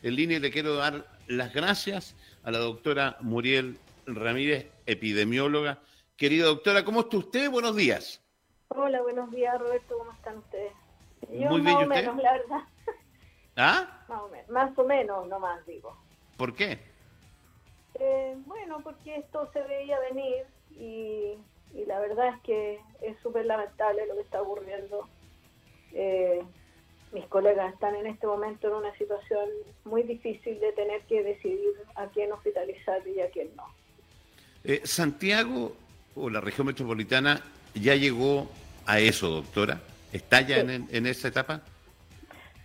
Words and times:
En 0.00 0.14
línea 0.14 0.38
le 0.38 0.52
quiero 0.52 0.76
dar 0.76 1.04
las 1.26 1.52
gracias 1.52 2.14
a 2.44 2.52
la 2.52 2.58
doctora 2.58 3.16
Muriel 3.20 3.78
Ramírez, 4.06 4.70
epidemióloga. 4.86 5.80
Querida 6.16 6.46
doctora, 6.46 6.84
¿cómo 6.84 7.00
está 7.00 7.16
usted? 7.16 7.50
Buenos 7.50 7.74
días. 7.74 8.22
Hola, 8.68 9.02
buenos 9.02 9.28
días, 9.32 9.58
Roberto. 9.58 9.98
¿Cómo 9.98 10.12
están 10.12 10.38
ustedes? 10.38 10.72
Yo 11.32 11.50
Muy 11.50 11.62
bien, 11.62 11.88
más 11.88 12.06
o 12.06 12.14
menos, 12.14 12.22
la 12.22 12.32
verdad. 12.32 12.60
¿Ah? 13.56 14.04
Más 14.08 14.20
o 14.22 14.28
menos, 14.28 14.48
más 14.50 14.78
o 14.78 14.84
menos 14.84 15.26
nomás 15.26 15.66
digo. 15.66 15.96
¿Por 16.36 16.54
qué? 16.54 16.78
Eh, 17.94 18.36
bueno, 18.46 18.80
porque 18.84 19.16
esto 19.16 19.50
se 19.52 19.62
veía 19.62 19.98
venir 19.98 20.44
y, 20.70 21.34
y 21.74 21.84
la 21.86 21.98
verdad 21.98 22.28
es 22.28 22.40
que 22.42 22.80
es 23.02 23.18
súper 23.20 23.46
lamentable 23.46 24.06
lo 24.06 24.14
que 24.14 24.20
está 24.20 24.42
ocurriendo. 24.42 25.08
Eh, 25.92 26.44
mis 27.12 27.26
colegas 27.26 27.72
están 27.72 27.94
en 27.94 28.06
este 28.06 28.26
momento 28.26 28.68
en 28.68 28.74
una 28.74 28.94
situación 28.96 29.48
muy 29.84 30.02
difícil 30.02 30.58
de 30.60 30.72
tener 30.72 31.02
que 31.02 31.22
decidir 31.22 31.72
a 31.94 32.06
quién 32.08 32.32
hospitalizar 32.32 33.06
y 33.06 33.20
a 33.20 33.30
quién 33.30 33.48
no. 33.56 33.64
Eh, 34.64 34.82
Santiago 34.84 35.72
o 36.14 36.30
la 36.30 36.40
región 36.40 36.66
metropolitana 36.66 37.42
ya 37.74 37.94
llegó 37.94 38.48
a 38.86 38.98
eso, 39.00 39.28
doctora. 39.28 39.80
¿Está 40.12 40.40
ya 40.40 40.58
en, 40.58 41.06
esa 41.06 41.28
etapa? 41.28 41.62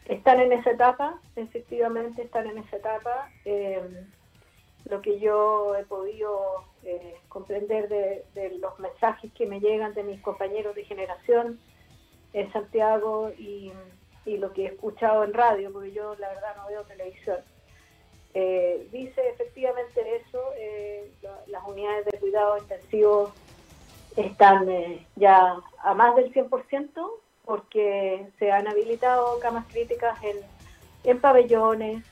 Están 0.06 0.40
en 0.40 0.54
esa 0.54 0.72
etapa, 0.72 1.20
efectivamente 1.36 2.24
están 2.24 2.48
en 2.48 2.58
esa 2.58 2.78
etapa. 2.78 3.30
Eh, 3.46 3.82
lo 4.90 5.02
que 5.02 5.20
yo 5.20 5.76
he 5.76 5.84
podido 5.84 6.66
eh, 6.84 7.16
comprender 7.30 7.88
de, 7.90 8.26
de, 8.34 8.58
los 8.58 8.78
mensajes 8.80 9.32
que 9.34 9.46
me 9.46 9.60
llegan 9.60 9.94
de 9.94 10.04
mis 10.04 10.22
compañeros 10.22 10.76
de 10.76 10.84
generación 10.86 11.60
en 12.34 12.52
Santiago 12.52 13.32
y 13.38 13.72
y 14.26 14.38
lo 14.38 14.54
que 14.54 14.64
he 14.64 14.68
escuchado 14.68 15.24
en 15.24 15.34
radio, 15.34 15.72
porque 15.72 15.92
yo 15.92 16.16
la 16.16 16.30
verdad 16.30 16.56
no 16.58 16.68
veo 16.68 16.84
televisión, 16.84 17.38
eh, 18.34 18.88
dice 18.92 19.22
efectivamente 19.30 20.02
eso, 20.16 20.42
eh, 20.58 21.12
las 21.48 21.64
unidades 21.68 22.06
de 22.06 22.20
cuidado 22.20 22.58
intensivo 22.58 23.32
están 24.16 24.68
eh, 24.70 25.06
ya 25.16 25.56
a 25.84 25.94
más 25.94 26.16
del 26.16 26.34
100% 26.34 27.12
porque 27.46 28.28
se 28.40 28.52
han 28.52 28.68
habilitado 28.68 29.40
camas 29.40 29.66
críticas 29.68 30.18
en, 30.24 30.38
en 31.04 31.20
pabellones, 31.20 32.04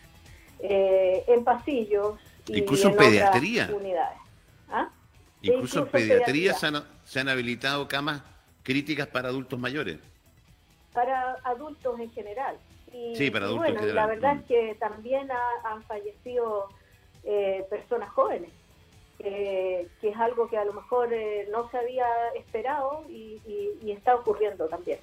en 0.60 1.44
pasillos. 1.44 2.20
Incluso 2.48 2.90
en, 2.90 2.98
pediatría. 2.98 3.70
Unidades. 3.74 4.20
¿Ah? 4.70 4.90
Incluso, 5.42 5.80
en 5.80 5.88
pediatría, 5.88 6.54
se 6.54 7.20
han 7.20 7.30
habilitado 7.30 7.88
camas 7.88 8.22
críticas 8.62 9.08
para 9.08 9.30
adultos 9.30 9.58
mayores 9.58 9.98
para 10.94 11.38
adultos 11.44 12.00
en 12.00 12.12
general. 12.12 12.58
Y, 12.94 13.16
sí, 13.16 13.32
para 13.32 13.46
adultos 13.46 13.66
bueno, 13.66 13.80
en 13.80 13.88
general. 13.88 13.96
La 13.96 14.14
verdad 14.14 14.38
es 14.38 14.46
que 14.46 14.76
también 14.80 15.30
han 15.64 15.84
fallecido 15.84 16.70
eh, 17.24 17.64
personas 17.70 18.10
jóvenes, 18.12 18.50
que 19.20 19.88
es 20.02 20.18
algo 20.18 20.50
que 20.50 20.58
a 20.58 20.66
lo 20.66 20.74
mejor 20.74 21.14
eh, 21.14 21.48
no 21.52 21.70
se 21.70 21.78
había 21.78 22.08
esperado 22.36 23.06
y, 23.08 23.40
está 23.88 24.16
ocurriendo 24.16 24.68
también. 24.68 24.98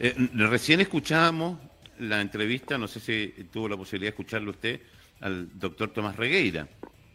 Eh, 0.00 0.14
recién 0.34 0.80
escuchábamos 0.80 1.58
la 2.00 2.20
entrevista, 2.20 2.76
no 2.78 2.88
sé 2.88 2.98
si 2.98 3.44
tuvo 3.52 3.68
la 3.68 3.76
posibilidad 3.76 4.10
de 4.10 4.16
escucharlo 4.16 4.50
usted, 4.50 4.80
al 5.20 5.56
doctor 5.56 5.90
Tomás 5.92 6.16
Regueira. 6.16 6.66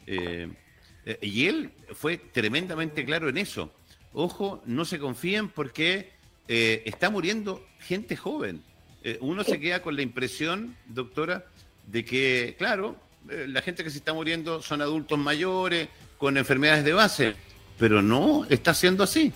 y 0.06 1.48
él 1.48 1.72
fue 1.94 2.18
tremendamente 2.18 3.04
claro 3.04 3.28
en 3.28 3.38
eso. 3.38 3.72
Ojo, 4.14 4.62
no 4.66 4.86
se 4.86 5.00
confíen 5.00 5.50
porque 5.50 6.17
eh, 6.48 6.84
está 6.86 7.10
muriendo 7.10 7.64
gente 7.80 8.16
joven. 8.16 8.64
Eh, 9.04 9.18
uno 9.22 9.44
se 9.44 9.60
queda 9.60 9.82
con 9.82 9.96
la 9.96 10.02
impresión, 10.02 10.76
doctora, 10.88 11.46
de 11.86 12.04
que, 12.04 12.56
claro, 12.58 12.96
eh, 13.30 13.46
la 13.48 13.62
gente 13.62 13.84
que 13.84 13.90
se 13.90 14.00
está 14.00 14.14
muriendo 14.14 14.62
son 14.62 14.82
adultos 14.82 15.18
mayores, 15.18 15.90
con 16.18 16.38
enfermedades 16.38 16.84
de 16.84 16.94
base, 16.94 17.36
pero 17.78 18.02
no 18.02 18.46
está 18.50 18.74
siendo 18.74 19.04
así. 19.04 19.32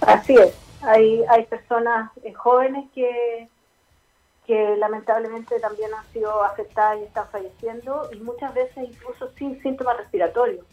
Así 0.00 0.34
es. 0.34 0.54
Hay, 0.82 1.22
hay 1.28 1.44
personas 1.46 2.10
jóvenes 2.36 2.84
que, 2.94 3.48
que 4.46 4.76
lamentablemente 4.76 5.58
también 5.60 5.90
han 5.92 6.12
sido 6.12 6.44
afectadas 6.44 7.00
y 7.00 7.04
están 7.04 7.28
falleciendo, 7.30 8.08
y 8.12 8.20
muchas 8.20 8.54
veces 8.54 8.88
incluso 8.88 9.32
sin 9.36 9.60
síntomas 9.62 9.96
respiratorios. 9.96 10.64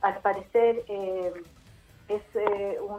Al 0.00 0.18
parecer, 0.20 0.84
es 0.88 1.32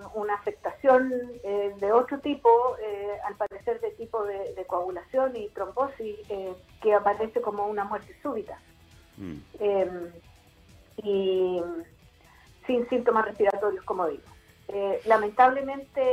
eh, 0.01 0.07
una 0.13 0.35
afectación 0.35 1.11
eh, 1.43 1.73
de 1.79 1.91
otro 1.91 2.19
tipo, 2.19 2.49
eh, 2.81 3.17
al 3.25 3.35
parecer 3.35 3.79
de 3.81 3.91
tipo 3.91 4.23
de, 4.23 4.65
coagulación 4.67 5.35
y 5.35 5.47
trombosis, 5.49 6.17
que 6.81 6.93
aparece 6.93 7.41
como 7.41 7.65
una 7.65 7.83
muerte 7.83 8.15
súbita. 8.21 8.59
Mm. 9.17 9.37
Em, 9.59 10.11
y 10.97 11.61
sin 12.67 12.87
síntomas 12.89 13.25
respiratorios, 13.25 13.83
como 13.85 14.07
digo. 14.07 14.23
lamentablemente 15.05 16.03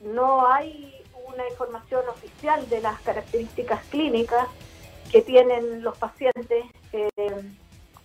no 0.00 0.46
hay 0.46 0.94
una 1.32 1.48
información 1.48 2.06
oficial 2.08 2.68
de 2.68 2.80
las 2.80 3.00
características 3.00 3.84
clínicas 3.86 4.48
que 5.10 5.22
tienen 5.22 5.82
los 5.82 5.96
pacientes 5.96 6.64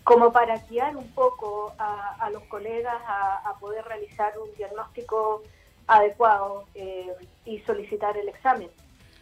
como 0.03 0.31
para 0.31 0.57
guiar 0.57 0.95
un 0.97 1.09
poco 1.13 1.73
a, 1.77 2.29
los 2.31 2.43
colegas 2.43 3.01
a, 3.07 3.55
poder 3.59 3.85
realizar 3.85 4.33
un 4.37 4.53
diagnóstico 4.55 5.43
adecuado 5.87 6.65
eh, 6.75 7.13
y 7.45 7.59
solicitar 7.59 8.17
el 8.17 8.27
examen. 8.27 8.69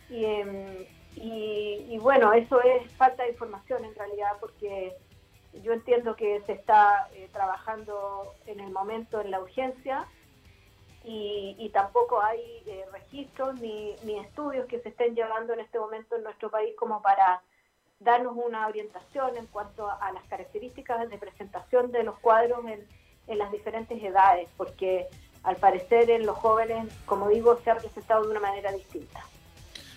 Em, 0.09 0.85
y, 1.15 1.97
bueno, 1.99 2.33
eso 2.33 2.61
es 2.61 2.91
falta 2.93 3.23
de 3.23 3.29
información 3.29 3.85
en 3.85 3.93
realidad 3.93 4.31
porque 4.39 4.95
yo 5.61 5.73
entiendo 5.73 6.15
que 6.15 6.41
se 6.45 6.53
está 6.53 7.09
eh, 7.13 7.29
trabajando 7.31 8.33
en 8.47 8.59
el 8.59 8.71
momento 8.71 9.21
en 9.21 9.29
la 9.29 9.39
urgencia 9.39 10.07
y, 11.03 11.69
tampoco 11.73 12.21
hay 12.21 12.63
eh, 12.65 12.85
registros 12.91 13.59
ni 13.59 14.19
estudios 14.19 14.67
que 14.67 14.79
se 14.81 14.89
estén 14.89 15.15
llevando 15.15 15.53
en 15.53 15.61
este 15.61 15.79
momento 15.79 16.15
en 16.15 16.23
nuestro 16.23 16.49
país 16.49 16.75
como 16.77 17.01
para 17.01 17.41
darnos 18.03 18.33
una 18.35 18.67
orientación 18.67 19.37
en 19.37 19.45
cuanto 19.47 19.89
a, 19.89 20.11
las 20.11 20.23
características 20.23 21.09
de 21.09 21.17
presentación 21.17 21.91
de 21.91 22.03
los 22.03 22.17
cuadros 22.19 22.59
en, 22.65 22.85
las 23.37 23.51
diferentes 23.51 24.01
edades, 24.03 24.49
porque 24.57 25.05
al 25.43 25.55
parecer 25.55 26.09
en 26.09 26.25
los 26.25 26.37
jóvenes, 26.37 26.91
como 27.05 27.29
digo, 27.29 27.57
se 27.63 27.71
ha 27.71 27.77
presentado 27.77 28.23
de 28.25 28.31
una 28.31 28.41
manera 28.41 28.73
distinta. 28.73 29.21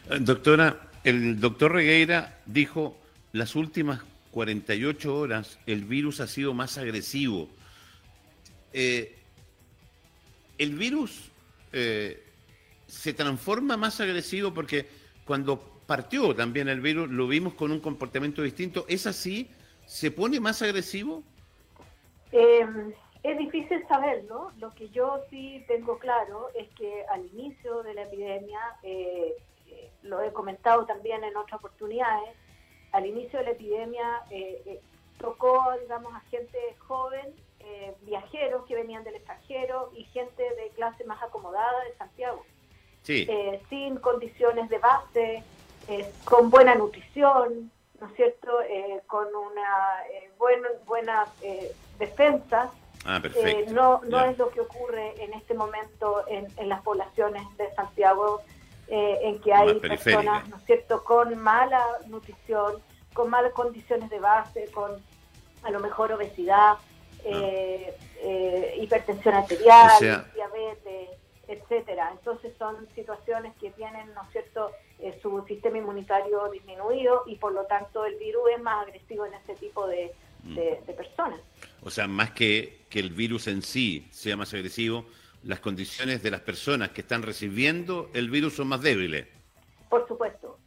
Eh, 0.08 0.18
doctora, 0.20 0.76
el 1.02 1.40
doctor 1.40 1.72
Regueira 1.72 2.38
dijo, 2.46 2.96
las 3.32 3.56
últimas 3.56 4.02
48 4.30 5.16
horas 5.16 5.58
el 5.66 5.84
virus 5.84 6.20
ha 6.20 6.28
sido 6.28 6.54
más 6.54 6.78
agresivo. 6.78 7.48
Eh, 8.72 9.18
el 10.58 10.74
virus 10.76 11.30
eh, 11.72 12.22
se 12.86 13.12
transforma 13.14 13.76
más 13.76 14.00
agresivo 14.00 14.54
porque 14.54 14.88
cuando 15.24 15.73
partió 15.86 16.34
también 16.34 16.68
el 16.68 16.80
virus, 16.80 17.10
lo 17.10 17.26
vimos 17.26 17.54
con 17.54 17.70
un 17.70 17.80
comportamiento 17.80 18.42
distinto. 18.42 18.84
¿Es 18.88 19.06
así? 19.06 19.50
¿Se 19.86 20.10
pone 20.10 20.40
más 20.40 20.62
agresivo? 20.62 21.22
Em, 22.32 22.92
es 23.22 23.38
difícil 23.38 23.86
saberlo. 23.88 24.50
Lo 24.58 24.74
que 24.74 24.88
yo 24.90 25.20
sí 25.30 25.64
tengo 25.68 25.98
claro 25.98 26.48
es 26.54 26.68
que 26.70 27.04
al 27.10 27.24
inicio 27.26 27.82
de 27.82 27.94
la 27.94 28.02
epidemia, 28.02 28.60
eh, 28.82 29.36
eh, 29.68 29.90
lo 30.02 30.22
he 30.22 30.32
comentado 30.32 30.84
también 30.84 31.22
en 31.24 31.36
otras 31.36 31.58
oportunidades, 31.58 32.30
al 32.92 33.06
inicio 33.06 33.38
de 33.38 33.44
la 33.46 33.50
epidemia 33.52 34.22
eh, 34.30 34.80
tocó, 35.18 35.64
digamos, 35.80 36.14
a 36.14 36.20
gente 36.30 36.58
joven, 36.78 37.34
viajeros 38.02 38.66
que 38.66 38.74
venían 38.74 39.04
del 39.04 39.14
extranjero 39.14 39.90
y 39.96 40.04
gente 40.04 40.42
de 40.42 40.68
clase 40.76 41.02
más 41.04 41.22
acomodada 41.22 41.82
de 41.84 41.96
Santiago. 41.96 42.44
Sí. 43.02 43.26
sin 43.68 43.96
condiciones 43.96 44.68
de 44.68 44.78
base, 44.78 45.42
eh, 45.88 46.10
con 46.24 46.50
buena 46.50 46.74
nutrición, 46.74 47.70
¿no 48.00 48.06
es 48.06 48.16
cierto? 48.16 48.60
Eh, 48.62 49.02
con 49.06 49.26
una 49.26 50.02
eh, 50.10 50.30
buena 50.86 51.26
defensa. 51.98 52.70
Ah, 53.06 53.20
no 53.68 54.00
no 54.04 54.24
es 54.24 54.38
lo 54.38 54.48
que 54.48 54.60
ocurre 54.60 55.22
en 55.22 55.34
este 55.34 55.52
momento 55.52 56.24
en, 56.26 56.48
las 56.68 56.80
poblaciones 56.80 57.42
de 57.58 57.70
Santiago, 57.74 58.40
en 58.88 59.40
que 59.40 59.52
hay 59.52 59.74
personas, 59.74 60.48
¿no 60.48 60.56
es 60.56 60.64
cierto?, 60.64 61.04
con 61.04 61.36
mala 61.38 61.84
nutrición, 62.06 62.82
con 63.12 63.28
malas 63.28 63.52
condiciones 63.52 64.08
de 64.08 64.20
base, 64.20 64.70
con 64.72 64.92
a 65.64 65.70
lo 65.70 65.80
mejor 65.80 66.12
obesidad, 66.12 66.76
ah. 66.76 68.74
hipertensión 68.76 69.34
arterial, 69.34 69.90
diabetes, 70.34 71.10
etcétera. 71.46 72.10
Entonces 72.12 72.54
son 72.58 72.88
situaciones 72.94 73.54
que 73.60 73.70
tienen, 73.72 74.14
¿no 74.14 74.22
es 74.22 74.30
cierto?, 74.30 74.70
eh, 75.04 75.18
su 75.20 75.44
sistema 75.46 75.76
inmunitario 75.76 76.48
disminuido 76.50 77.24
y 77.26 77.36
por 77.36 77.52
lo 77.52 77.66
tanto 77.66 78.06
el 78.06 78.16
virus 78.16 78.42
es 78.56 78.62
más 78.62 78.86
agresivo 78.86 79.26
en 79.26 79.34
este 79.34 79.54
tipo 79.56 79.86
de, 79.86 80.14
mm. 80.44 80.56
personas. 80.96 81.40
O 81.82 81.90
sea, 81.90 82.08
más 82.08 82.30
que, 82.30 82.86
que 82.88 83.00
el 83.00 83.10
virus 83.10 83.46
en 83.48 83.60
sí 83.60 84.08
sea 84.10 84.34
más 84.34 84.54
agresivo, 84.54 85.04
las 85.42 85.60
condiciones 85.60 86.22
de 86.22 86.30
las 86.30 86.40
personas 86.40 86.88
que 86.88 87.02
están 87.02 87.22
recibiendo 87.22 88.08
el 88.14 88.30
virus 88.30 88.54
son 88.54 88.68
más 88.68 88.80
débiles. 88.80 89.26
Por 89.90 90.08
supuesto. 90.08 90.58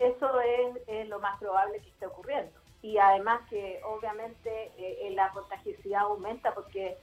Eso 0.00 0.40
es, 0.40 1.08
lo 1.08 1.18
más 1.18 1.38
probable 1.38 1.78
que 1.80 1.90
esté 1.90 2.06
ocurriendo. 2.06 2.50
Y 2.80 2.96
además 2.96 3.42
que 3.50 3.78
obviamente 3.84 4.72
eh, 4.78 5.12
la 5.14 5.30
contagiosidad 5.32 6.00
aumenta 6.00 6.54
porque 6.54 6.96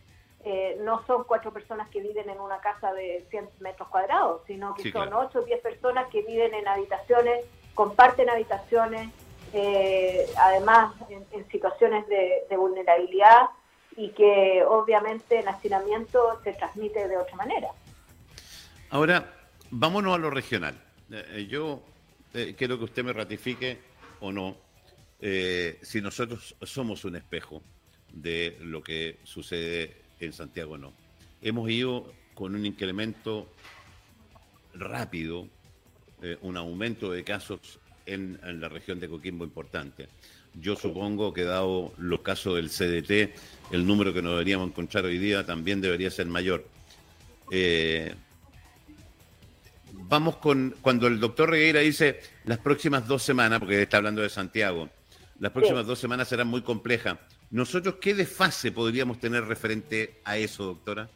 eh, 0.46 0.78
no 0.82 1.06
son 1.06 1.26
cuatro 1.26 1.52
personas 1.52 1.90
que 1.90 2.00
viven 2.00 2.30
en 2.30 2.40
una 2.40 2.60
casa 2.62 2.94
de 2.94 3.26
100 3.30 3.50
metros 3.60 3.90
cuadrados, 3.90 4.42
sino 4.48 4.74
que 4.74 4.90
son 4.90 5.14
ocho 5.14 5.40
o 5.40 5.42
diez 5.44 5.60
personas 5.60 6.08
que 6.10 6.22
viven 6.22 6.54
en 6.54 6.66
habitaciones, 6.66 7.46
comparten 7.74 8.30
habitaciones, 8.30 9.10
eh, 9.52 10.26
además 10.38 10.96
en, 11.10 11.48
situaciones 11.50 12.08
de, 12.08 12.56
vulnerabilidad 12.56 13.50
y 13.98 14.10
que 14.12 14.64
obviamente 14.66 15.40
el 15.40 15.48
hacinamiento 15.48 16.40
se 16.44 16.54
transmite 16.54 17.08
de 17.08 17.18
otra 17.18 17.36
manera. 17.36 17.68
Ahora, 18.92 19.34
vámonos 19.72 20.16
a 20.16 20.18
lo 20.18 20.30
regional. 20.30 20.82
Eh, 21.12 21.48
yo 21.50 21.82
quiero 22.58 22.78
que 22.78 22.86
usted 22.86 23.04
me 23.04 23.12
ratifique 23.12 23.80
o 24.22 24.32
no 24.32 24.56
si 25.20 26.00
nosotros 26.02 26.56
somos 26.62 27.04
un 27.04 27.18
espejo 27.18 27.62
de 28.14 28.56
lo 28.62 28.82
que 28.82 29.20
sucede 29.24 30.09
en 30.19 30.33
Santiago 30.33 30.77
no. 30.77 30.94
Hemos 31.42 31.69
ido 31.69 32.12
con 32.33 32.56
un 32.56 32.66
incremento 32.66 33.48
rápido, 34.74 35.48
eh, 36.21 36.38
un 36.42 36.57
aumento 36.57 37.12
de 37.12 37.24
casos 37.24 37.80
en, 38.06 38.39
la 38.60 38.69
región 38.69 39.00
de 39.00 39.07
Coquimbo 39.10 39.44
importante. 39.44 40.07
Yo 40.56 40.75
supongo 40.75 41.33
que 41.33 41.44
dado 41.44 41.94
los 41.98 42.21
casos 42.21 42.56
del 42.56 42.69
CDT, 42.69 43.36
el 43.71 43.86
número 43.86 44.13
que 44.13 44.21
nos 44.21 44.31
deberíamos 44.31 44.69
encontrar 44.69 45.06
hoy 45.06 45.18
día 45.18 45.45
también 45.45 45.80
debería 45.80 46.10
ser 46.10 46.25
mayor. 46.25 46.66
Eh, 47.51 48.13
vamos 49.94 50.38
con, 50.38 50.75
cuando 50.81 51.07
el 51.07 51.19
doctor 51.19 51.51
Regueira 51.51 51.81
dice 51.81 52.19
las 52.45 52.57
próximas 52.57 53.07
dos 53.07 53.21
semanas, 53.21 53.60
porque 53.60 53.81
está 53.81 53.98
hablando 53.98 54.21
de 54.21 54.30
Santiago, 54.30 54.89
las 55.39 55.51
próximas 55.51 55.86
dos 55.86 56.00
semanas 56.00 56.27
serán 56.27 56.48
muy 56.48 56.62
complejas. 56.62 57.18
¿Nosotros 57.51 57.96
qué 57.96 58.13
desfase 58.13 58.72
podríamos 58.72 59.19
tener 59.19 59.44
referente 59.46 60.22
a 60.24 60.38
eso, 60.38 60.66
doctora? 60.66 61.10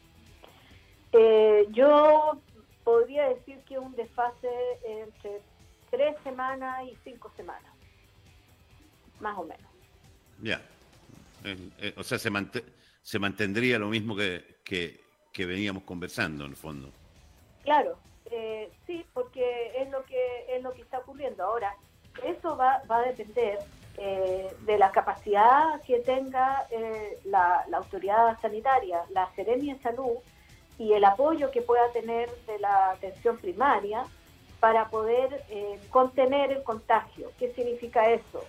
Eh, 1.11 1.67
yo 1.71 2.39
podría 2.83 3.29
decir 3.29 3.59
que 3.67 3.77
un 3.77 3.95
desfase 3.95 4.49
entre 4.83 5.41
tres 5.91 6.15
semanas 6.23 6.85
y 6.91 6.97
cinco 7.03 7.31
semanas, 7.37 7.71
más 9.19 9.37
o 9.37 9.43
menos. 9.43 9.71
Ya, 10.41 10.59
eh, 11.43 11.93
o 11.95 12.03
sea, 12.03 12.17
se, 12.17 12.31
se 13.03 13.19
mantendría 13.19 13.77
lo 13.77 13.89
mismo 13.89 14.15
que, 14.15 14.57
que, 14.63 15.45
veníamos 15.45 15.83
conversando, 15.83 16.45
en 16.45 16.51
el 16.51 16.57
fondo. 16.57 16.89
Claro, 17.63 17.97
eh, 18.31 18.71
sí, 18.87 19.05
porque 19.13 19.71
es 19.77 19.89
lo 19.91 20.03
que 20.05 20.45
es 20.49 20.63
lo 20.63 20.73
que 20.73 20.81
está 20.81 20.97
ocurriendo 20.99 21.43
ahora. 21.43 21.75
Eso 22.23 22.57
va, 22.57 22.81
va 22.89 22.97
a 22.97 23.07
depender 23.07 23.59
eh, 23.97 24.51
de 24.61 24.77
la 24.79 24.91
capacidad 24.91 25.79
que 25.85 25.99
tenga 25.99 26.65
eh, 26.71 27.19
la, 27.25 27.63
autoridad 27.73 28.39
sanitaria, 28.41 29.03
la 29.11 29.29
Serenia 29.35 29.75
de 29.75 29.81
Salud 29.81 30.17
y 30.79 30.93
el 30.93 31.05
apoyo 31.05 31.51
que 31.51 31.61
pueda 31.61 31.87
tener 31.91 32.27
de 32.47 32.57
la 32.57 32.89
atención 32.89 33.37
primaria 33.37 34.03
para 34.59 34.89
poder 34.89 35.43
eh, 35.49 35.79
contener 35.91 36.51
el 36.51 36.63
contagio. 36.63 37.31
¿Qué 37.37 37.53
significa 37.53 38.09
eso? 38.09 38.43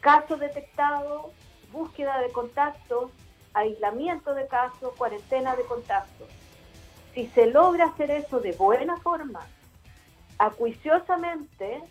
casos 0.00 0.40
detectados, 0.40 1.26
búsqueda 1.70 2.20
de 2.20 2.30
contactos, 2.30 3.10
aislamiento 3.52 4.32
de 4.32 4.46
casos, 4.46 4.94
cuarentena 4.96 5.56
de 5.56 5.64
contactos. 5.64 6.28
Si 7.12 7.26
se 7.28 7.48
logra 7.48 7.86
hacer 7.86 8.10
eso 8.10 8.40
de 8.40 8.52
buena 8.52 8.96
forma, 8.98 9.40
acuiciosamente, 10.38 11.82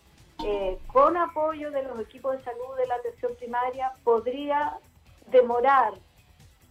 eh, 0.44 0.78
con 0.86 1.16
apoyo 1.16 1.70
de 1.70 1.82
los 1.82 1.98
equipos 2.00 2.36
de 2.36 2.44
salud 2.44 2.76
de 2.76 2.86
la 2.86 2.94
atención 2.96 3.34
primaria, 3.36 3.92
podría 4.04 4.78
demorar 5.26 5.94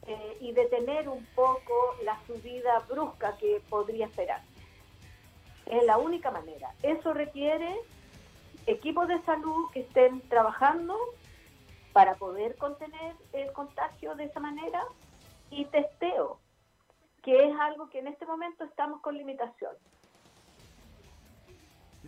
eh, 0.06 0.38
y 0.40 0.54
detener 0.54 1.10
un 1.10 1.26
poco 1.36 1.96
la 2.04 2.18
subida 2.26 2.80
brusca 2.90 3.36
que 3.38 3.62
podría 3.70 4.06
esperar. 4.06 4.42
Es 5.66 5.84
la 5.86 5.98
única 5.98 6.32
manera. 6.32 6.74
Eso 6.82 7.14
requiere 7.14 7.76
equipos 8.68 9.08
de 9.08 9.22
salud 9.24 9.70
que 9.72 9.82
estén 9.82 10.22
trabajando 10.30 10.96
para 11.92 12.16
poder 12.16 12.56
contener 12.56 13.16
el 13.34 13.52
contagio 13.52 14.16
de 14.16 14.26
esa 14.26 14.40
manera 14.40 14.84
y 15.50 15.66
testeo, 15.66 16.40
que 17.24 17.48
es 17.48 17.60
algo 17.60 17.90
que 17.90 18.00
en 18.00 18.08
este 18.08 18.26
momento 18.26 18.64
estamos 18.64 19.02
con 19.02 19.18
limitación. 19.18 19.74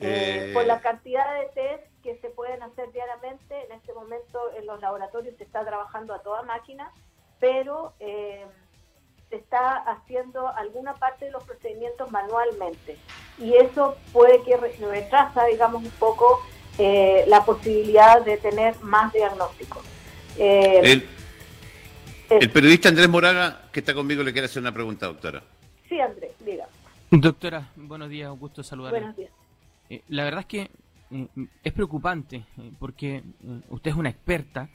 Eh, 0.01 0.51
por 0.53 0.65
la 0.65 0.79
cantidad 0.81 1.33
de 1.39 1.47
test 1.47 1.83
que 2.03 2.17
se 2.17 2.29
pueden 2.29 2.63
hacer 2.63 2.91
diariamente, 2.91 3.65
en 3.65 3.71
este 3.73 3.93
momento 3.93 4.39
en 4.57 4.65
los 4.65 4.81
laboratorios 4.81 5.35
se 5.37 5.43
está 5.43 5.65
trabajando 5.65 6.13
a 6.13 6.21
toda 6.21 6.43
máquina, 6.43 6.91
pero 7.39 7.93
eh, 7.99 8.45
se 9.29 9.35
está 9.35 9.77
haciendo 9.77 10.47
alguna 10.47 10.93
parte 10.95 11.25
de 11.25 11.31
los 11.31 11.43
procedimientos 11.43 12.11
manualmente. 12.11 12.97
Y 13.37 13.55
eso 13.55 13.97
puede 14.11 14.41
que 14.43 14.57
retrasa, 14.57 15.45
digamos, 15.45 15.83
un 15.83 15.91
poco 15.91 16.41
eh, 16.77 17.25
la 17.27 17.43
posibilidad 17.43 18.23
de 18.23 18.37
tener 18.37 18.79
más 18.81 19.11
diagnósticos. 19.11 19.83
el, 20.37 21.07
el, 22.29 22.51
periodista 22.51 22.89
Andrés 22.89 23.09
Moraga, 23.09 23.63
que 23.71 23.81
está 23.81 23.93
conmigo, 23.93 24.23
le 24.23 24.31
quiere 24.31 24.45
hacer 24.45 24.61
una 24.61 24.73
pregunta, 24.73 25.07
doctora. 25.07 25.43
Sí, 25.87 25.99
Andrés, 25.99 26.31
diga. 26.39 26.67
Doctora, 27.11 27.67
buenos 27.75 28.09
días, 28.09 28.29
un 28.31 28.39
gusto 28.39 28.61
saludarla. 28.63 28.99
Buenos 28.99 29.17
días. 29.17 29.31
Eh, 29.89 30.03
la 30.09 30.23
verdad 30.23 30.41
es 30.41 30.45
que 30.45 30.69
eh, 31.11 31.27
es 31.63 31.73
preocupante 31.73 32.45
eh, 32.57 32.71
porque 32.79 33.23
usted 33.69 33.91
es 33.91 33.97
una 33.97 34.09
experta 34.09 34.69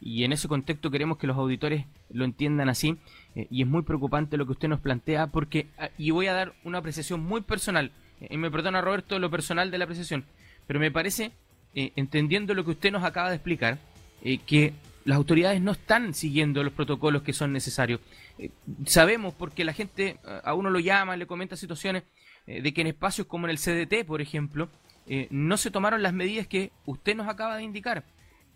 y 0.00 0.24
en 0.24 0.32
ese 0.32 0.48
contexto 0.48 0.90
queremos 0.90 1.18
que 1.18 1.26
los 1.26 1.36
auditores 1.36 1.84
lo 2.08 2.24
entiendan 2.24 2.70
así 2.70 2.96
y 3.34 3.60
es 3.60 3.68
muy 3.68 3.82
preocupante 3.82 4.38
lo 4.38 4.46
que 4.46 4.52
usted 4.52 4.68
nos 4.68 4.80
plantea 4.80 5.26
porque, 5.26 5.66
ah, 5.76 5.90
y 5.98 6.10
voy 6.10 6.26
a 6.26 6.32
dar 6.32 6.54
una 6.64 6.78
apreciación 6.78 7.20
muy 7.20 7.42
personal, 7.42 7.92
y 8.18 8.38
me 8.38 8.50
perdona 8.50 8.80
Roberto 8.80 9.18
lo 9.18 9.30
personal 9.30 9.70
de 9.70 9.76
la 9.76 9.84
apreciación, 9.84 10.24
pero 10.66 10.80
me 10.80 10.90
parece, 10.90 11.32
entendiendo 11.74 12.54
lo 12.54 12.64
que 12.64 12.70
usted 12.70 12.92
nos 12.92 13.04
acaba 13.04 13.28
de 13.28 13.34
explicar, 13.34 13.76
que 14.46 14.72
las 15.04 15.18
autoridades 15.18 15.60
no 15.60 15.72
están 15.72 16.14
siguiendo 16.14 16.64
los 16.64 16.72
protocolos 16.72 17.20
que 17.20 17.34
son 17.34 17.52
necesarios. 17.52 18.00
sabemos 18.86 19.34
porque 19.34 19.66
la 19.66 19.74
gente 19.74 20.16
a 20.44 20.54
uno 20.54 20.70
lo 20.70 20.80
llama, 20.80 21.14
le 21.14 21.26
comenta 21.26 21.56
situaciones 21.56 22.04
de 22.46 22.74
que 22.74 22.80
en 22.80 22.88
espacios 22.88 23.26
como 23.26 23.46
en 23.46 23.50
el 23.50 23.58
CDT, 23.58 24.04
por 24.06 24.20
ejemplo, 24.20 24.68
eh, 25.06 25.26
no 25.30 25.56
se 25.56 25.70
tomaron 25.70 26.02
las 26.02 26.12
medidas 26.12 26.46
que 26.46 26.70
usted 26.86 27.16
nos 27.16 27.28
acaba 27.28 27.56
de 27.56 27.64
indicar 27.64 28.04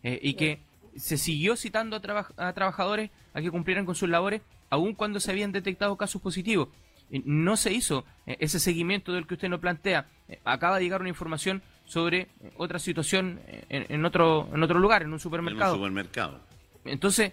eh, 0.03 0.21
y 0.23 0.35
que 0.35 0.61
se 0.95 1.19
siguió 1.19 1.57
citando 1.57 1.97
a, 1.97 2.53
trabajadores 2.53 3.11
a 3.35 3.41
que 3.41 3.51
cumplieran 3.51 3.85
con 3.85 3.95
sus 3.95 4.09
labores, 4.09 4.43
aun 4.71 4.95
cuando 4.95 5.19
se 5.19 5.31
habían 5.31 5.53
detectado 5.53 5.97
casos 5.97 6.23
positivos. 6.23 6.69
no 7.11 7.57
se 7.57 7.73
hizo 7.73 8.05
ese 8.27 8.59
seguimiento 8.59 9.13
del 9.13 9.27
que 9.27 9.35
usted 9.35 9.49
nos 9.49 9.61
plantea. 9.61 10.07
acaba 10.45 10.79
de 10.79 10.85
llegar 10.85 11.01
una 11.01 11.11
información 11.11 11.63
sobre 11.85 12.29
otra 12.57 12.79
situación 12.79 13.41
en, 13.69 14.05
otro 14.05 14.49
en 14.53 14.63
otro 14.63 14.79
lugar, 14.79 15.03
en 15.03 15.13
un 15.13 15.21
supermercado. 15.21 15.75
En 15.75 15.81
un 15.81 15.87
supermercado. 15.87 16.41
Entonces, 16.85 17.33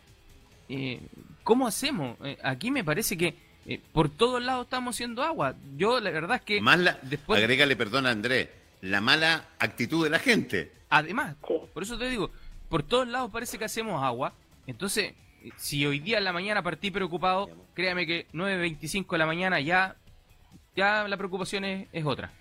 ¿cómo 1.43 1.67
hacemos? 1.67 2.17
aquí 2.43 2.69
me 2.69 2.83
parece 2.83 3.15
que 3.17 3.36
eh, 3.65 3.79
por 3.91 4.10
todos 4.10 4.41
lados 4.43 4.65
estamos 4.65 4.96
haciendo 4.96 5.24
agua. 5.24 5.55
Yo 5.77 6.00
la 6.00 6.12
verdad 6.12 6.38
es 6.38 6.41
que... 6.41 6.62
Más 6.62 6.79
la, 6.79 6.98
después... 7.01 7.39
Agrégale, 7.41 7.75
perdón 7.75 8.05
Andrés, 8.05 8.50
la 8.82 9.01
mala 9.01 9.46
actitud 9.60 10.03
de 10.03 10.10
la 10.10 10.20
gente. 10.20 10.72
Además, 10.89 11.36
por 11.74 11.84
eso 11.84 11.98
te 11.98 12.10
digo, 12.10 12.29
por 12.70 12.84
todos 12.84 13.08
lados 13.08 13.32
parece 13.32 13.58
que 13.58 13.65
hacemos 13.65 14.03
agua. 14.03 14.34
Entonces, 14.67 15.13
si 15.58 15.86
hoy 15.86 16.00
día 16.00 16.17
en 16.17 16.24
la 16.24 16.34
mañana 16.34 16.62
partí 16.62 16.91
preocupado, 16.91 17.50
créame 17.74 18.05
que 18.05 18.27
9.25 18.34 19.12
de 19.12 19.17
la 19.17 19.25
mañana 19.25 19.60
ya, 19.60 19.96
ya 20.75 21.08
la 21.08 21.17
preocupación 21.17 21.65
es, 21.65 21.88
es 21.91 22.05
otra. 22.05 22.32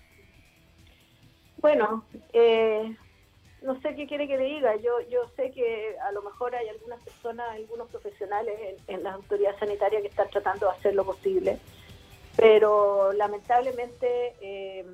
Bueno, 1.57 2.05
eh, 2.33 2.95
no 3.63 3.79
sé 3.81 3.95
qué 3.95 4.05
quiere 4.07 4.27
que 4.27 4.37
le 4.37 4.43
diga. 4.45 4.75
Yo, 4.75 4.99
yo 5.09 5.21
sé 5.35 5.51
que 5.51 5.97
a 5.99 6.11
lo 6.11 6.21
mejor 6.21 6.53
hay 6.55 6.67
algunas 6.67 7.01
personas, 7.01 7.49
algunos 7.51 7.89
profesionales 7.89 8.77
en, 8.87 9.03
las 9.03 9.15
autoridades 9.15 9.57
sanitarias 9.59 10.01
que 10.01 10.09
están 10.09 10.29
tratando 10.29 10.67
de 10.67 10.73
hacer 10.73 10.95
lo 10.95 11.05
posible, 11.05 11.59
pero 12.35 13.13
lamentablemente 13.13 14.35
eh, 14.41 14.85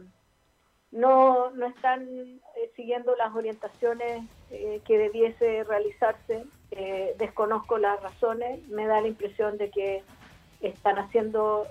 no, 0.92 1.50
no 1.52 1.66
están 1.66 2.08
eh, 2.56 2.72
siguiendo 2.76 3.16
las 3.16 3.36
orientaciones 3.36 4.24
eh, 4.52 4.82
que 4.86 4.98
debiese 4.98 5.64
realizarse. 5.64 6.46
desconozco 7.18 7.80
las 7.80 8.00
razones, 8.02 8.66
me 8.68 8.86
da 8.86 9.02
la 9.02 9.08
impresión 9.08 9.58
de 9.58 9.72
que 9.72 10.04
están 10.62 11.00
haciendo 11.00 11.66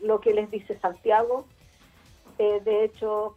lo 0.00 0.20
que 0.20 0.34
les 0.34 0.50
dice 0.50 0.78
Santiago. 0.80 1.46
de 2.36 2.84
hecho, 2.84 3.36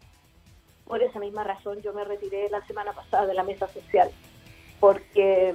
por 0.87 1.03
esa 1.03 1.19
misma 1.19 1.43
razón 1.43 1.81
yo 1.81 1.93
me 1.93 2.03
retiré 2.03 2.49
la 2.49 2.65
semana 2.65 2.93
pasada 2.93 3.25
de 3.27 3.33
la 3.33 3.43
mesa 3.43 3.67
social, 3.67 4.09
porque 4.79 5.53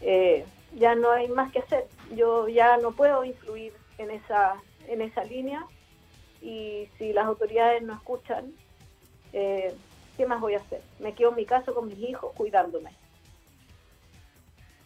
eh, 0.00 0.44
ya 0.76 0.94
no 0.94 1.10
hay 1.10 1.28
más 1.28 1.52
que 1.52 1.60
hacer. 1.60 1.86
Yo 2.14 2.48
ya 2.48 2.76
no 2.78 2.92
puedo 2.92 3.24
influir 3.24 3.72
en 3.98 4.10
esa, 4.10 4.54
en 4.88 5.00
esa 5.02 5.24
línea 5.24 5.64
y 6.42 6.88
si 6.98 7.12
las 7.12 7.26
autoridades 7.26 7.82
no 7.82 7.94
escuchan, 7.94 8.52
eh, 9.32 9.74
¿qué 10.16 10.26
más 10.26 10.40
voy 10.40 10.54
a 10.54 10.58
hacer? 10.58 10.82
Me 10.98 11.14
quedo 11.14 11.30
en 11.30 11.36
mi 11.36 11.46
casa 11.46 11.72
con 11.72 11.86
mis 11.86 11.98
hijos 11.98 12.32
cuidándome. 12.34 12.90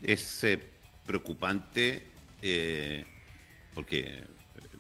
Es 0.03 0.45
eh, 0.45 0.61
preocupante 1.07 2.11
porque 3.75 4.23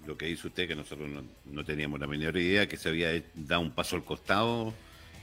lo 0.06 0.16
que 0.16 0.26
dice 0.26 0.48
usted, 0.48 0.68
que 0.68 0.74
nosotros 0.74 1.08
no, 1.44 1.64
teníamos 1.64 2.00
la 2.00 2.06
menor 2.06 2.36
idea, 2.36 2.68
que 2.68 2.76
se 2.76 2.88
había 2.88 3.10
dado 3.34 3.60
un 3.60 3.70
paso 3.70 3.96
al 3.96 4.04
costado 4.04 4.74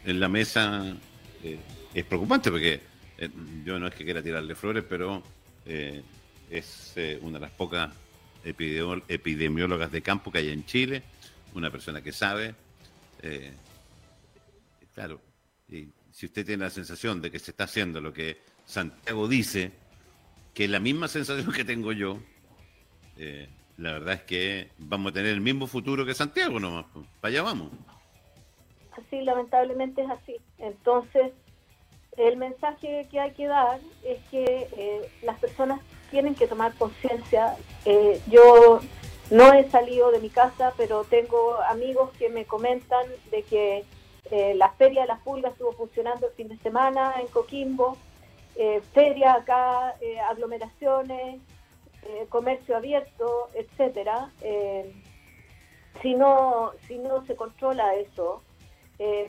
en 0.05 0.19
la 0.19 0.27
mesa, 0.27 0.95
eh, 1.43 1.59
es 1.93 2.05
preocupante 2.05 2.49
porque 2.49 2.81
yo 3.63 3.77
no 3.77 3.87
es 3.87 3.93
que 3.93 4.03
quiera 4.03 4.23
tirarle 4.23 4.55
flores, 4.55 4.83
pero 4.87 5.21
es 6.49 6.95
una 7.21 7.37
de 7.37 7.45
las 7.45 7.51
pocas 7.51 7.93
epidemiólogas 8.43 9.91
de 9.91 10.01
campo 10.01 10.31
que 10.31 10.39
hay 10.39 10.49
en 10.49 10.65
Chile, 10.65 11.03
una 11.53 11.69
persona 11.69 12.01
que 12.01 12.11
sabe. 12.11 12.55
claro, 14.95 15.21
y 15.69 15.87
si 16.11 16.25
usted 16.25 16.45
tiene 16.45 16.63
la 16.63 16.69
sensación 16.69 17.21
de 17.21 17.31
que 17.31 17.39
se 17.39 17.51
está 17.51 17.65
haciendo 17.65 18.01
lo 18.01 18.11
que 18.11 18.41
Santiago 18.65 19.27
dice, 19.27 19.71
que 20.53 20.67
la 20.67 20.79
misma 20.79 21.07
sensación 21.07 21.51
que 21.51 21.63
tengo 21.63 21.91
yo, 21.91 22.21
eh, 23.17 23.47
la 23.81 23.93
verdad 23.93 24.13
es 24.15 24.21
que 24.23 24.69
vamos 24.77 25.11
a 25.11 25.13
tener 25.13 25.31
el 25.31 25.41
mismo 25.41 25.67
futuro 25.67 26.05
que 26.05 26.13
Santiago 26.13 26.59
nomás, 26.59 26.85
para 27.19 27.31
allá 27.31 27.43
vamos. 27.43 27.69
Así, 28.97 29.21
lamentablemente 29.21 30.03
es 30.03 30.09
así. 30.09 30.37
Entonces, 30.59 31.31
el 32.17 32.37
mensaje 32.37 33.07
que 33.09 33.19
hay 33.19 33.31
que 33.31 33.47
dar 33.47 33.79
es 34.03 34.19
que 34.29 34.67
eh, 34.77 35.11
las 35.23 35.39
personas 35.39 35.79
tienen 36.11 36.35
que 36.35 36.47
tomar 36.47 36.73
conciencia. 36.75 37.55
Eh, 37.85 38.21
yo 38.27 38.81
no 39.31 39.53
he 39.53 39.69
salido 39.69 40.11
de 40.11 40.19
mi 40.19 40.29
casa, 40.29 40.73
pero 40.77 41.03
tengo 41.03 41.61
amigos 41.63 42.11
que 42.19 42.29
me 42.29 42.45
comentan 42.45 43.05
de 43.31 43.43
que 43.43 43.85
la 44.55 44.69
Feria 44.71 45.01
de 45.01 45.07
las 45.07 45.19
Pulgas 45.19 45.51
estuvo 45.51 45.73
funcionando 45.73 46.27
el 46.27 46.33
fin 46.33 46.47
de 46.47 46.57
semana 46.59 47.15
en 47.19 47.27
Coquimbo 47.27 47.97
eh, 48.55 48.81
ferias 48.93 49.37
acá, 49.37 49.95
eh, 50.01 50.19
aglomeraciones, 50.19 51.39
eh, 52.03 52.25
comercio 52.29 52.77
abierto, 52.77 53.49
etcétera. 53.53 54.31
Eh, 54.41 54.93
si 56.01 56.15
no 56.15 56.71
si 56.87 56.97
no 56.97 57.25
se 57.25 57.35
controla 57.35 57.95
eso, 57.95 58.41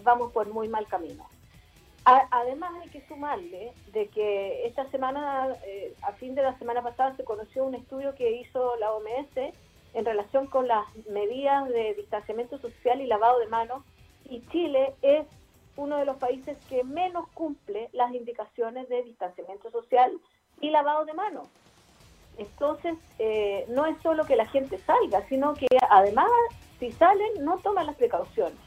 vamos 0.03 0.33
por 0.33 0.49
muy 0.53 0.69
mal 0.69 0.87
camino. 0.87 1.27
además 2.05 2.73
hay 2.83 2.91
que 2.91 3.07
sumarle 3.09 3.73
de 3.93 4.09
que 4.09 4.67
esta 4.67 4.87
semana, 4.91 5.57
a 6.03 6.13
fin 6.13 6.35
de 6.35 6.43
la 6.43 6.59
semana 6.59 6.83
pasada, 6.83 7.17
se 7.17 7.25
conoció 7.25 7.65
un 7.65 7.75
estudio 7.75 8.15
que 8.15 8.33
hizo 8.33 8.77
la 8.77 8.93
OMS 8.93 9.55
en 9.95 10.05
relación 10.05 10.47
con 10.47 10.69
las 10.69 10.85
medidas 11.11 11.69
de 11.69 11.95
distanciamiento 11.95 12.59
social 12.59 13.01
y 13.01 13.07
lavado 13.07 13.39
de 13.39 13.47
manos 13.47 13.83
y 14.29 14.41
Chile 14.49 14.95
es 15.03 15.27
uno 15.77 15.99
de 15.99 16.05
los 16.05 16.17
países 16.17 16.57
que 16.69 16.85
menos 16.85 17.29
cumple 17.35 17.89
las 17.93 18.15
indicaciones 18.15 18.89
de 18.89 19.03
distanciamiento 19.03 19.71
social 19.71 20.13
y 20.61 20.71
lavado 20.71 21.05
de 21.05 21.15
manos. 21.15 21.49
Entonces, 22.39 22.95
eh, 23.19 23.67
no 23.69 23.87
es 23.87 24.01
solo 24.03 24.25
que 24.25 24.37
la 24.37 24.47
gente 24.47 24.79
salga, 24.79 25.27
sino 25.29 25.55
que 25.55 25.67
además, 25.91 26.29
si 26.79 26.91
salen, 26.93 27.45
no 27.45 27.59
toman 27.59 27.87
las 27.87 27.97
precauciones. 27.97 28.59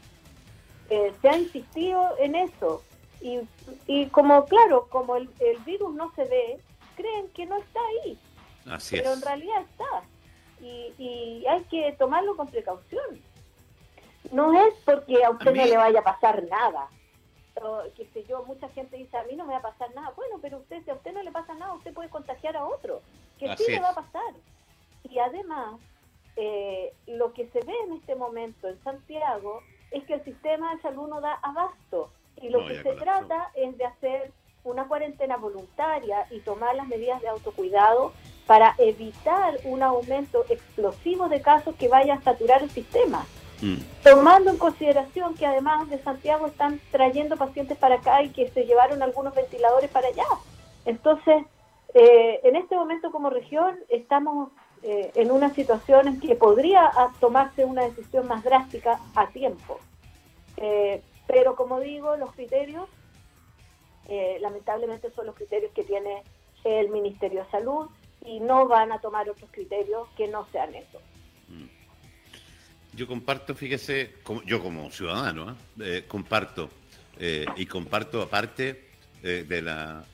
Eh, 0.88 1.12
se 1.20 1.28
ha 1.28 1.36
insistido 1.36 2.14
en 2.18 2.36
eso. 2.36 2.82
Y, 3.20 3.40
y 3.86 4.06
como, 4.06 4.44
claro, 4.44 4.86
como 4.88 5.16
el, 5.16 5.28
virus 5.64 5.94
no 5.94 6.12
se 6.14 6.24
ve, 6.24 6.58
creen 6.96 7.28
que 7.34 7.46
no 7.46 7.56
está 7.56 7.80
ahí. 8.04 8.18
pero 8.90 9.12
en 9.12 9.22
realidad 9.22 9.62
está. 9.62 10.02
Y, 10.60 10.94
y 10.98 11.46
hay 11.46 11.62
que 11.64 11.92
tomarlo 11.98 12.36
con 12.36 12.48
precaución. 12.48 13.20
No 14.32 14.52
es 14.66 14.74
porque 14.84 15.24
a 15.24 15.30
usted 15.30 15.54
no 15.54 15.64
le 15.64 15.76
vaya 15.76 16.00
a 16.00 16.04
pasar 16.04 16.44
nada 16.44 16.88
qué 17.96 18.06
sé 18.12 18.24
yo, 18.24 18.44
mucha 18.44 18.68
gente 18.68 18.96
dice, 18.96 19.16
a 19.16 19.24
mí 19.24 19.34
no 19.34 19.46
me 19.46 19.52
va 19.52 19.58
a 19.58 19.62
pasar 19.62 19.94
nada. 19.94 20.12
Bueno, 20.16 20.38
pero 20.42 20.58
usted, 20.58 20.82
si 20.84 20.90
a 20.90 20.94
usted 20.94 21.12
no 21.12 21.22
le 21.22 21.32
pasa 21.32 21.54
nada, 21.54 21.74
usted 21.74 21.94
puede 21.94 22.10
contagiar 22.10 22.56
a 22.56 22.64
otro, 22.64 23.02
que 23.38 23.56
sí 23.56 23.72
le 23.72 23.80
va 23.80 23.90
a 23.90 23.94
pasar. 23.94 24.34
Y 25.04 25.18
además, 25.18 25.80
eh, 26.36 26.92
lo 27.06 27.32
que 27.32 27.48
se 27.48 27.60
ve 27.60 27.74
en 27.86 27.94
este 27.94 28.14
momento 28.14 28.68
en 28.68 28.82
Santiago 28.82 29.62
es 29.90 30.04
que 30.04 30.14
el 30.14 30.24
sistema 30.24 30.74
de 30.74 30.82
salud 30.82 31.08
no 31.08 31.20
da 31.20 31.34
abasto. 31.42 32.10
Y 32.40 32.50
lo 32.50 32.66
que 32.66 32.82
se 32.82 32.92
trata 32.94 33.50
es 33.54 33.76
de 33.78 33.84
hacer 33.86 34.32
una 34.64 34.88
cuarentena 34.88 35.36
voluntaria 35.36 36.26
y 36.30 36.40
tomar 36.40 36.74
las 36.74 36.86
medidas 36.88 37.22
de 37.22 37.28
autocuidado 37.28 38.12
para 38.46 38.74
evitar 38.78 39.58
un 39.64 39.82
aumento 39.82 40.44
explosivo 40.48 41.28
de 41.28 41.40
casos 41.40 41.74
que 41.76 41.88
vaya 41.88 42.14
a 42.14 42.22
saturar 42.22 42.62
el 42.62 42.70
sistema. 42.70 43.24
Mm. 43.62 43.76
Tomando 44.02 44.50
en 44.50 44.58
consideración 44.58 45.34
que 45.34 45.46
además 45.46 45.88
de 45.88 45.98
Santiago 46.02 46.46
están 46.46 46.80
trayendo 46.90 47.36
pacientes 47.36 47.78
para 47.78 47.96
acá 47.96 48.22
y 48.22 48.30
que 48.30 48.50
se 48.50 48.64
llevaron 48.64 49.02
algunos 49.02 49.34
ventiladores 49.34 49.90
para 49.90 50.08
allá. 50.08 50.26
Entonces, 50.84 51.44
eh, 51.98 52.40
en 52.44 52.56
este 52.56 52.76
momento 52.76 53.10
como 53.10 53.30
región 53.30 53.74
estamos 53.88 54.50
eh, 54.82 55.12
en 55.14 55.30
una 55.30 55.54
situación 55.54 56.08
en 56.08 56.20
que 56.20 56.34
podría 56.34 56.90
tomarse 57.20 57.64
una 57.64 57.84
decisión 57.84 58.28
más 58.28 58.44
drástica 58.44 59.00
a 59.14 59.28
tiempo. 59.28 59.80
Eh, 60.58 61.00
pero 61.26 61.56
como 61.56 61.80
digo, 61.80 62.16
los 62.16 62.32
criterios, 62.34 62.86
lamentablemente 64.40 65.10
son 65.10 65.26
los 65.26 65.34
criterios 65.34 65.72
que 65.72 65.84
tiene 65.84 66.22
el 66.64 66.90
Ministerio 66.90 67.44
de 67.44 67.50
Salud 67.50 67.88
y 68.26 68.40
no 68.40 68.68
van 68.68 68.92
a 68.92 69.00
tomar 69.00 69.28
otros 69.30 69.50
criterios 69.50 70.06
que 70.18 70.28
no 70.28 70.46
sean 70.52 70.74
esos. 70.74 71.00
Yo 72.92 73.06
comparto, 73.06 73.54
fíjese, 73.54 74.16
como, 74.22 74.42
yo 74.42 74.62
como 74.62 74.90
ciudadano, 74.90 75.50
¿eh? 75.50 75.54
Eh, 75.80 76.04
comparto 76.06 76.68
eh, 77.18 77.46
y 77.56 77.64
comparto 77.66 78.20
aparte 78.20 78.84
de 79.22 79.62
la 79.62 80.04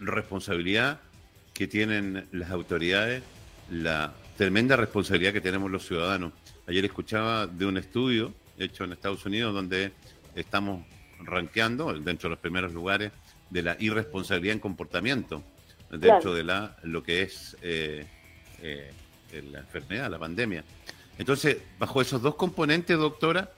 responsabilidad 0.00 1.00
que 1.58 1.66
tienen 1.66 2.24
las 2.30 2.52
autoridades, 2.52 3.20
la 3.68 4.14
tremenda 4.36 4.76
responsabilidad 4.76 5.32
que 5.32 5.40
tenemos 5.40 5.68
los 5.68 5.84
ciudadanos. 5.84 6.32
Ayer 6.68 6.84
escuchaba 6.84 7.48
de 7.48 7.66
un 7.66 7.76
estudio 7.76 8.32
hecho 8.56 8.84
en 8.84 8.92
Estados 8.92 9.26
Unidos 9.26 9.52
donde 9.52 9.90
estamos 10.36 10.86
rankeando 11.18 11.92
dentro 11.94 12.28
de 12.28 12.36
los 12.36 12.38
primeros 12.38 12.72
lugares 12.72 13.10
de 13.50 13.62
la 13.62 13.76
irresponsabilidad 13.80 14.52
en 14.52 14.60
comportamiento 14.60 15.42
dentro 15.90 16.32
de 16.32 16.44
la 16.44 16.76
lo 16.84 17.02
que 17.02 17.22
es 17.22 17.56
la 17.60 19.58
enfermedad, 19.58 20.08
la 20.12 20.18
pandemia. 20.20 20.62
Entonces, 21.18 21.56
bajo 21.76 22.00
esos 22.00 22.22
dos 22.22 22.36
componentes, 22.36 22.96
doctora, 22.96 23.50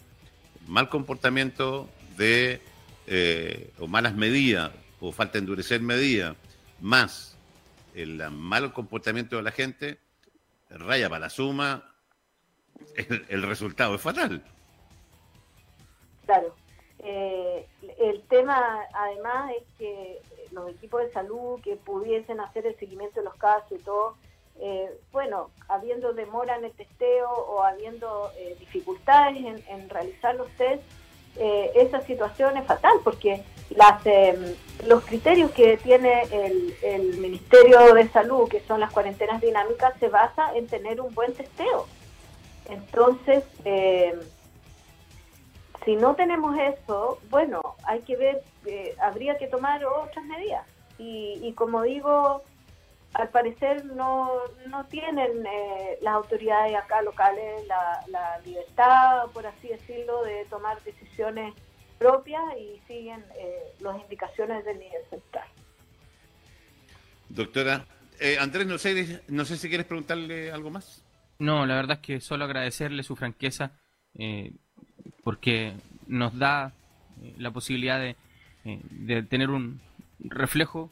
mal 0.66 0.88
comportamiento 0.88 1.90
de 2.16 2.62
eh, 3.06 3.70
o 3.78 3.86
malas 3.86 4.14
medidas 4.14 4.70
o 5.00 5.12
falta 5.12 5.34
de 5.34 5.40
endurecer 5.40 5.82
medidas, 5.82 6.34
más 6.80 7.29
el 8.02 8.30
mal 8.30 8.72
comportamiento 8.72 9.36
de 9.36 9.42
la 9.42 9.52
gente, 9.52 9.98
raya 10.70 11.08
para 11.08 11.20
la 11.20 11.30
suma, 11.30 11.94
el, 12.96 13.42
resultado 13.42 13.94
es 13.94 14.00
fatal. 14.00 14.42
Claro. 16.26 16.54
Eh, 17.00 17.66
el 17.98 18.22
tema, 18.22 18.80
además, 18.92 19.52
es 19.56 19.64
que 19.78 20.20
los 20.52 20.70
equipos 20.70 21.02
de 21.02 21.12
salud 21.12 21.60
que 21.62 21.76
pudiesen 21.76 22.40
hacer 22.40 22.66
el 22.66 22.76
seguimiento 22.78 23.20
de 23.20 23.24
los 23.24 23.34
casos 23.36 23.72
y 23.72 23.82
todo, 23.82 24.16
eh, 24.60 24.90
bueno, 25.10 25.50
habiendo 25.68 26.12
demora 26.12 26.56
en 26.56 26.66
el 26.66 26.72
testeo 26.72 27.30
o 27.30 27.62
habiendo 27.62 28.30
eh, 28.36 28.56
dificultades 28.58 29.62
en, 29.68 29.88
realizar 29.88 30.34
los 30.34 30.50
test, 30.52 30.82
eh, 31.36 31.70
esa 31.74 32.00
situación 32.02 32.56
es 32.56 32.66
fatal 32.66 32.98
porque 33.04 33.42
las, 33.70 34.04
em, 34.04 34.54
los 34.86 35.04
criterios 35.04 35.50
que 35.52 35.76
tiene 35.76 36.22
el, 36.32 36.74
el, 36.82 37.18
Ministerio 37.18 37.94
de 37.94 38.08
Salud, 38.08 38.48
que 38.48 38.60
son 38.60 38.80
las 38.80 38.92
cuarentenas 38.92 39.40
dinámicas, 39.40 39.94
se 40.00 40.08
basa 40.08 40.54
en 40.54 40.66
tener 40.66 41.00
un 41.00 41.14
buen 41.14 41.32
testeo. 41.34 41.86
Entonces, 42.68 43.44
em, 43.64 44.18
si 45.84 45.96
no 45.96 46.14
tenemos 46.14 46.56
eso, 46.58 47.18
bueno, 47.30 47.60
hay 47.84 48.00
que 48.00 48.16
ver, 48.16 48.42
habría 49.00 49.38
que 49.38 49.46
tomar 49.46 49.84
otras 49.84 50.24
medidas. 50.26 50.66
Y, 50.98 51.38
y 51.42 51.52
como 51.54 51.82
digo, 51.82 52.42
al 53.14 53.28
parecer 53.30 53.84
no, 53.84 54.30
no 54.68 54.84
tienen 54.86 55.44
eh, 55.44 55.98
las 56.00 56.14
autoridades 56.14 56.76
acá 56.76 57.02
locales 57.02 57.66
la, 57.66 58.04
la, 58.08 58.38
libertad, 58.44 59.26
por 59.32 59.46
así 59.46 59.68
decirlo, 59.68 60.22
de 60.22 60.44
tomar 60.48 60.82
decisiones 60.84 61.54
propias 61.98 62.42
y 62.58 62.80
siguen 62.86 63.24
eh, 63.36 63.74
las 63.80 64.00
indicaciones 64.00 64.64
del 64.64 64.78
nivel 64.78 65.02
central. 65.10 65.48
Doctora, 67.28 67.84
eh, 68.20 68.36
Andrés, 68.38 68.66
no 68.66 68.78
sé, 68.78 69.22
no 69.28 69.44
sé 69.44 69.56
si 69.56 69.68
quieres 69.68 69.86
preguntarle 69.86 70.52
algo 70.52 70.70
más. 70.70 71.04
No, 71.38 71.66
la 71.66 71.74
verdad 71.74 71.98
es 72.00 72.06
que 72.06 72.20
solo 72.20 72.44
agradecerle 72.44 73.02
su 73.02 73.16
franqueza 73.16 73.72
porque 75.22 75.74
nos 76.06 76.36
da 76.38 76.72
la 77.38 77.50
posibilidad 77.50 77.98
de, 78.00 78.16
de 78.64 79.22
tener 79.22 79.50
un 79.50 79.80
reflejo 80.18 80.90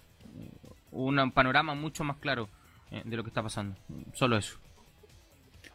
un 0.93 1.31
panorama 1.33 1.75
mucho 1.75 2.05
más 2.05 2.17
claro 2.19 2.49
eh, 2.91 3.03
de 3.05 3.17
lo 3.17 3.23
que 3.23 3.29
está 3.29 3.43
pasando. 3.43 3.77
Solo 4.13 4.37
eso. 4.37 4.59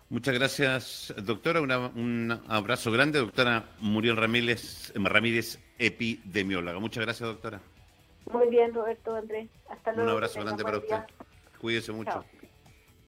Muchas 0.09 0.33
gracias, 0.35 1.13
doctora. 1.23 1.59
un 1.59 2.39
abrazo 2.47 2.91
grande, 2.91 3.19
doctora 3.19 3.65
Muriel 3.79 4.15
Ramírez, 4.15 4.93
Ramírez, 4.95 5.59
epidemióloga. 5.79 6.79
Muchas 6.79 7.03
gracias, 7.03 7.27
doctora. 7.27 7.61
Muy 8.31 8.49
bien, 8.49 8.73
Roberto, 8.73 9.15
Andrés. 9.15 9.49
Hasta 9.69 9.91
luego. 9.91 10.09
Un 10.09 10.15
abrazo 10.15 10.41
grande 10.41 10.63
para 10.63 10.77
usted. 10.77 10.97
Cuídese 11.59 11.91
mucho. 11.91 12.23